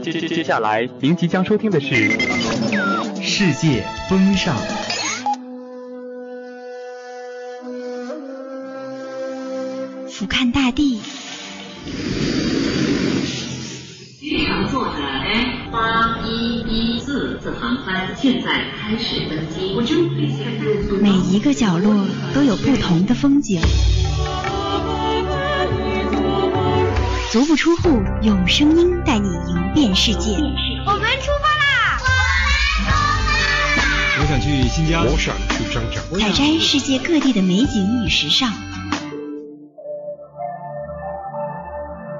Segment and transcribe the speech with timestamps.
[0.00, 1.88] 接接接下来，您即将收听的是
[3.20, 4.56] 《世界风尚》。
[10.08, 11.00] 俯瞰大地，
[14.20, 19.74] 机场坐着 F 八一一四次航班现在开始登机。
[21.00, 23.60] 每一个角落都有不同的风景。
[27.30, 30.32] 足不出户，用声音带你游遍世界。
[30.84, 32.00] 我们出发啦！
[34.18, 36.00] 我想去新疆，我想去张家。
[36.18, 38.52] 采摘世界各地的美景与时尚。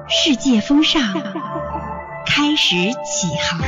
[0.07, 1.01] 世界风尚
[2.25, 3.59] 开始起航。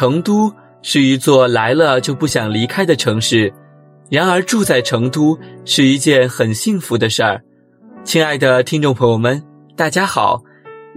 [0.00, 3.52] 成都是一座来了就不想离开的城市，
[4.08, 7.42] 然而住在成都是一件很幸福的事儿。
[8.02, 9.44] 亲爱的听众朋友们，
[9.76, 10.42] 大家好，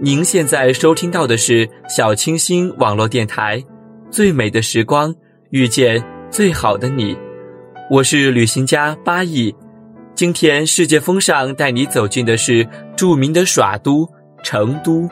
[0.00, 3.60] 您现在收听到的是小清新网络电台
[4.10, 5.14] 《最美的时光
[5.50, 7.14] 遇见最好的你》，
[7.90, 9.54] 我是旅行家八亿。
[10.14, 14.08] 今天世界风尚带你走进的是著名的耍都
[14.42, 15.06] 成都。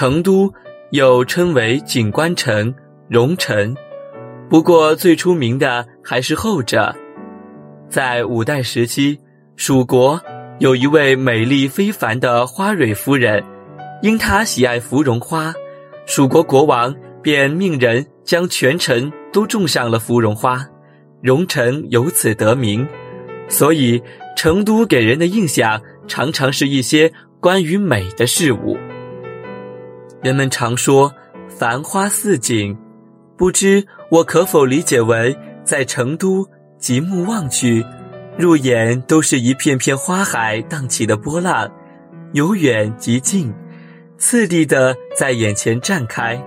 [0.00, 0.50] 成都
[0.92, 2.74] 又称为景观城、
[3.06, 3.76] 蓉城，
[4.48, 6.96] 不过最出名的还是后者。
[7.86, 9.18] 在五代时期，
[9.56, 10.18] 蜀国
[10.58, 13.44] 有一位美丽非凡的花蕊夫人，
[14.00, 15.52] 因她喜爱芙蓉花，
[16.06, 20.66] 蜀国国王便命人将全城都种上了芙蓉花，
[21.20, 22.88] 蓉城由此得名。
[23.48, 24.02] 所以，
[24.34, 25.78] 成都给人的印象
[26.08, 28.78] 常常是一些关于美的事物。
[30.22, 31.12] 人们常说
[31.48, 32.76] “繁花似锦”，
[33.38, 36.46] 不知我可否理解为，在成都
[36.78, 37.84] 极目望去，
[38.36, 41.70] 入眼都是一片片花海荡起的波浪，
[42.32, 43.52] 由远及近，
[44.18, 46.38] 次第的在眼前绽开，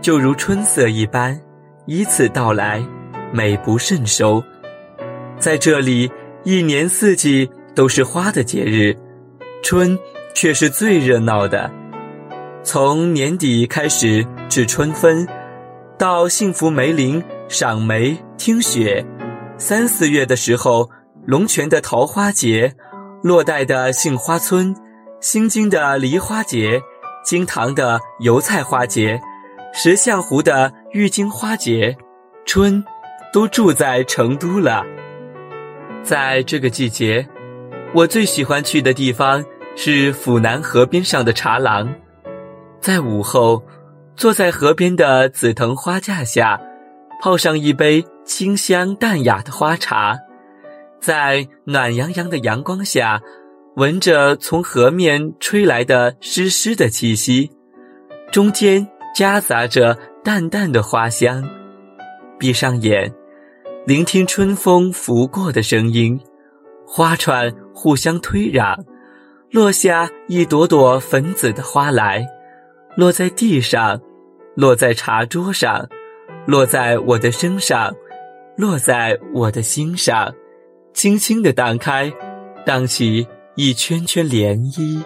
[0.00, 1.40] 就如春色一般，
[1.86, 2.84] 依次到来，
[3.32, 4.42] 美不胜收。
[5.38, 6.10] 在这里，
[6.42, 8.96] 一年四季都是花的节日，
[9.62, 9.96] 春
[10.34, 11.70] 却是最热闹的。
[12.64, 15.28] 从年底开始至春分，
[15.98, 19.04] 到幸福梅林赏梅听雪；
[19.58, 20.88] 三四月的时候，
[21.26, 22.72] 龙泉的桃花节，
[23.22, 24.74] 洛带的杏花村，
[25.20, 26.80] 新津的梨花节，
[27.22, 29.20] 金堂的油菜花节，
[29.74, 31.94] 石象湖的郁金花节，
[32.46, 32.82] 春
[33.30, 34.82] 都住在成都了。
[36.02, 37.28] 在这个季节，
[37.94, 39.44] 我最喜欢去的地方
[39.76, 41.94] 是府南河边上的茶廊。
[42.84, 43.64] 在午后，
[44.14, 46.60] 坐在河边的紫藤花架下，
[47.18, 50.18] 泡上一杯清香淡雅的花茶，
[51.00, 53.22] 在暖洋洋的阳光下，
[53.76, 57.50] 闻着从河面吹来的湿湿的气息，
[58.30, 61.42] 中间夹杂着淡淡的花香。
[62.38, 63.10] 闭上眼，
[63.86, 66.20] 聆听春风拂过的声音，
[66.86, 68.76] 花串互相推攘，
[69.50, 72.28] 落下一朵朵粉紫的花来。
[72.96, 74.00] 落在地上，
[74.54, 75.88] 落在茶桌上，
[76.46, 77.92] 落在我的身上，
[78.56, 80.32] 落在我的心上，
[80.92, 82.12] 轻轻地荡开，
[82.64, 85.02] 荡起一圈圈涟漪。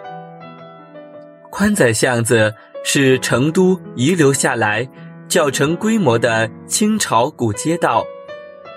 [1.51, 2.55] 宽窄巷子
[2.85, 4.87] 是成都遗留下来
[5.27, 8.05] 较成规模的清朝古街道，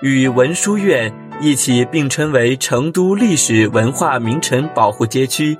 [0.00, 5.54] 与文殊院一起并称为成都历史文化名城保护街区。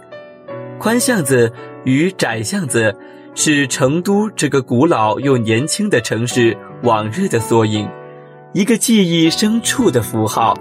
[0.79, 1.53] 宽巷子
[1.85, 2.97] 与窄巷子。
[3.35, 7.89] 是成都这个古老又年轻的城市往日的缩影，
[8.53, 10.55] 一个记忆深处的符号。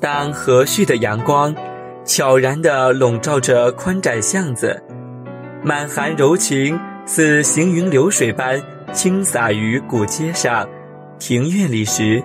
[0.00, 1.54] 当和煦的阳光
[2.04, 4.80] 悄然地笼罩着宽窄巷子，
[5.64, 8.62] 满含柔情似行云流水般
[8.92, 10.66] 倾洒于古街上、
[11.18, 12.22] 庭院里时。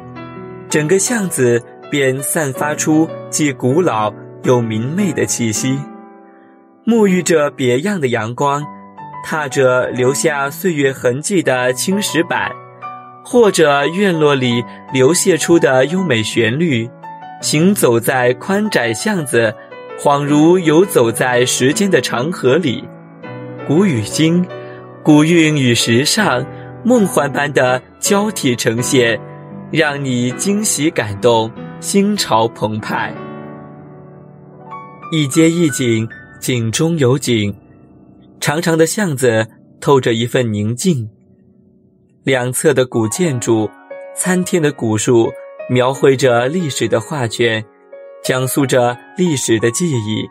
[0.71, 4.13] 整个巷子便散发出既古老
[4.43, 5.77] 又明媚的气息，
[6.85, 8.65] 沐浴着别样的阳光，
[9.25, 12.49] 踏着留下岁月痕迹的青石板，
[13.21, 14.63] 或者院落里
[14.93, 16.89] 流泻出的优美旋律，
[17.41, 19.53] 行走在宽窄巷子，
[19.99, 22.87] 恍如游走在时间的长河里，
[23.67, 24.45] 古与今，
[25.03, 26.45] 古韵与时尚，
[26.85, 29.19] 梦幻般的交替呈现，
[29.71, 33.15] 让你惊喜感动，心潮澎湃。
[35.13, 36.05] 一街一景，
[36.41, 37.55] 景中有景，
[38.41, 39.47] 长长的巷子
[39.79, 41.09] 透着一份宁静。
[42.23, 43.69] 两侧的古建筑，
[44.13, 45.31] 参天的古树，
[45.69, 47.63] 描绘着历史的画卷，
[48.21, 50.27] 讲述着历史的记忆。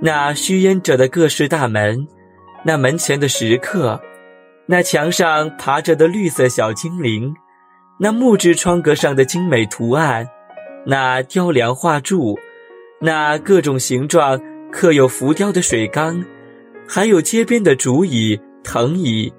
[0.00, 2.08] 那虚掩着的各式大门，
[2.64, 4.00] 那门前的石刻，
[4.64, 7.34] 那墙上爬着的绿色小精灵，
[8.00, 10.28] 那木质窗格上的精美图案，
[10.86, 12.38] 那雕梁画柱。
[13.00, 14.40] 那各种形状
[14.70, 16.24] 刻有浮雕的水缸，
[16.88, 19.32] 还有街边的竹椅、藤椅，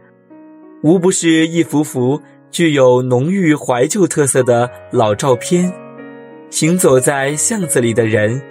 [0.83, 2.21] 无不是一幅幅
[2.51, 5.71] 具有浓郁怀旧特色的老照片。
[6.49, 8.41] 行走在巷子里的人，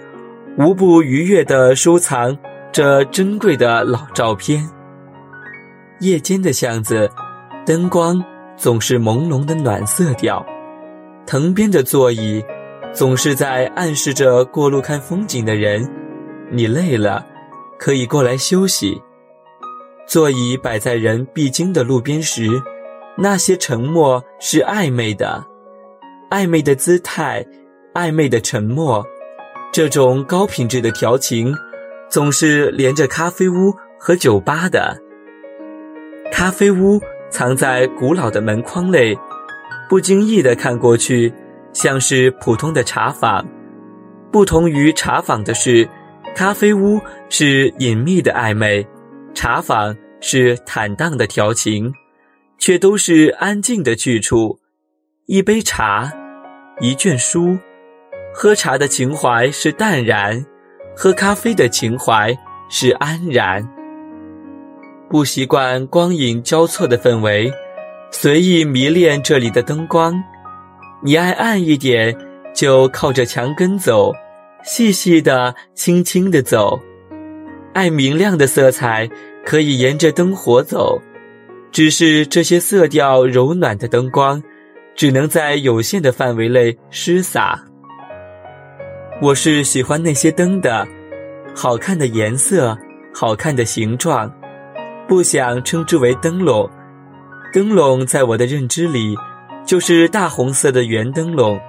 [0.57, 2.35] 无不愉悦地收藏
[2.71, 4.67] 这珍贵的老照片。
[5.99, 7.09] 夜间的巷子，
[7.65, 8.23] 灯光
[8.59, 10.45] 总是朦胧的暖色调，
[11.25, 12.43] 藤边的座椅。
[12.91, 15.87] 总是在暗示着过路看风景的人，
[16.51, 17.25] 你累了，
[17.77, 18.99] 可以过来休息。
[20.07, 22.49] 座椅摆在人必经的路边时，
[23.15, 25.45] 那些沉默是暧昧的，
[26.31, 27.45] 暧昧的姿态，
[27.93, 29.05] 暧昧的沉默。
[29.71, 31.55] 这种高品质的调情，
[32.09, 34.97] 总是连着咖啡屋和酒吧的。
[36.31, 36.99] 咖啡屋
[37.29, 39.17] 藏在古老的门框内，
[39.89, 41.33] 不经意地看过去。
[41.71, 43.47] 像是普通的茶坊，
[44.31, 45.87] 不同于茶坊的是，
[46.35, 46.99] 咖啡屋
[47.29, 48.85] 是隐秘的暧昧，
[49.35, 51.93] 茶坊是坦荡的调情，
[52.57, 54.59] 却都是安静的去处。
[55.27, 56.11] 一杯茶，
[56.81, 57.59] 一卷书，
[58.33, 60.43] 喝茶的情怀是淡然，
[60.97, 62.35] 喝咖啡的情怀
[62.67, 63.78] 是安然。
[65.09, 67.51] 不习惯光影交错的氛围，
[68.11, 70.23] 随意迷恋这里的灯光。
[71.03, 72.15] 你爱暗一点，
[72.53, 74.13] 就靠着墙根走，
[74.63, 76.79] 细细的、轻轻的走；
[77.73, 79.09] 爱明亮的色彩，
[79.43, 81.01] 可以沿着灯火走。
[81.71, 84.41] 只是这些色调柔暖的灯光，
[84.95, 87.59] 只能在有限的范围内施洒。
[89.21, 90.87] 我是喜欢那些灯的，
[91.55, 92.77] 好看的颜色，
[93.13, 94.31] 好看的形状，
[95.09, 96.69] 不想称之为灯笼。
[97.51, 99.17] 灯笼在我的认知里。
[99.65, 101.59] 就是大红色的圆灯笼，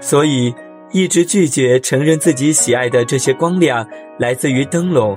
[0.00, 0.52] 所以
[0.90, 3.86] 一直拒绝承认自己喜爱的这些光亮
[4.18, 5.16] 来自于灯笼，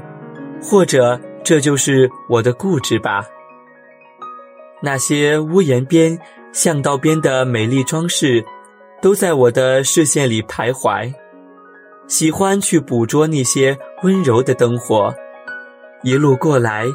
[0.62, 3.25] 或者这就是我的固执吧。
[4.80, 6.19] 那些屋檐边、
[6.51, 8.45] 巷道边的美丽装饰，
[9.01, 11.12] 都在我的视线里徘徊，
[12.06, 15.12] 喜欢去捕捉那些温柔的灯火。
[16.04, 16.86] 一路过来，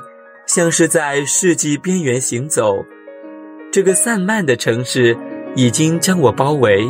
[0.55, 2.77] 像是在世纪边缘行走。
[3.73, 5.19] 这个散漫的城市
[5.57, 6.87] 已经将我包围，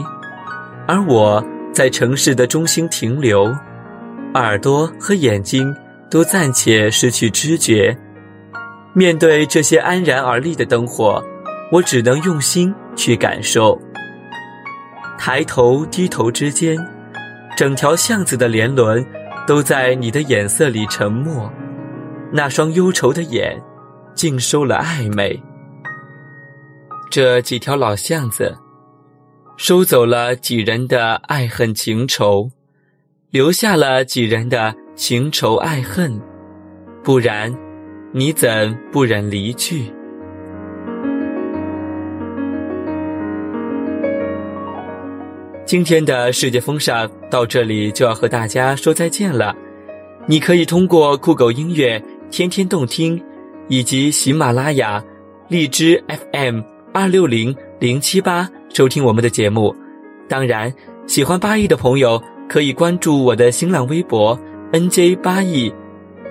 [0.86, 3.50] 而我在城市的中心停留，
[4.34, 5.74] 耳朵和眼睛
[6.10, 7.96] 都暂且失去知觉。
[8.92, 11.24] 面对这些安然而立的灯火，
[11.72, 13.80] 我只能用心去感受。
[15.16, 16.76] 抬头低头之间，
[17.56, 19.02] 整条巷子的连轮
[19.46, 21.50] 都在你的眼色里沉默，
[22.36, 23.62] 那双忧愁的眼，
[24.12, 25.40] 尽收了暧昧。
[27.08, 28.52] 这几条老巷子，
[29.56, 32.50] 收走了几人的爱恨情仇，
[33.30, 36.20] 留下了几人的情仇爱恨，
[37.04, 37.56] 不然，
[38.10, 39.92] 你怎不忍离去？
[45.64, 49.54] 今天的世界风尚到这里就要和大家说再见了。
[50.26, 52.02] 你可以通过酷狗音乐、
[52.36, 53.22] 天天动听，
[53.68, 55.00] 以及喜马拉雅、
[55.46, 56.62] 荔枝 FM。
[56.92, 59.72] 二六零零七八收听我们的节目，
[60.28, 60.72] 当然
[61.06, 64.36] 喜欢八亿的朋友可以关注我的新浪微博
[64.72, 65.72] nj 八亿，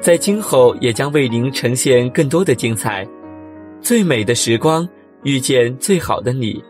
[0.01, 3.07] 在今后也将为您呈现更多的精彩。
[3.79, 4.85] 最美的时光
[5.23, 6.61] 遇见最好的你，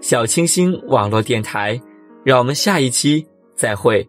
[0.00, 1.80] 小清新网络电台，
[2.24, 4.04] 让我们下一期再会。